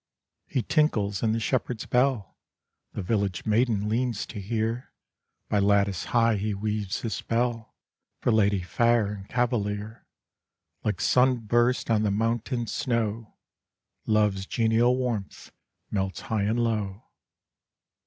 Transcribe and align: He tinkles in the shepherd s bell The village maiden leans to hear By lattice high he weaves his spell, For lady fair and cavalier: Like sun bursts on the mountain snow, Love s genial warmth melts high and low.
He 0.47 0.63
tinkles 0.63 1.21
in 1.21 1.31
the 1.31 1.39
shepherd 1.39 1.79
s 1.81 1.85
bell 1.85 2.35
The 2.93 3.03
village 3.03 3.45
maiden 3.45 3.87
leans 3.87 4.25
to 4.25 4.41
hear 4.41 4.91
By 5.47 5.59
lattice 5.59 6.05
high 6.05 6.37
he 6.37 6.55
weaves 6.55 7.01
his 7.01 7.13
spell, 7.13 7.75
For 8.19 8.31
lady 8.31 8.63
fair 8.63 9.13
and 9.13 9.29
cavalier: 9.29 10.07
Like 10.83 11.01
sun 11.01 11.41
bursts 11.45 11.91
on 11.91 12.01
the 12.01 12.09
mountain 12.09 12.65
snow, 12.65 13.37
Love 14.07 14.35
s 14.37 14.47
genial 14.47 14.97
warmth 14.97 15.51
melts 15.91 16.21
high 16.21 16.45
and 16.45 16.59
low. 16.63 17.03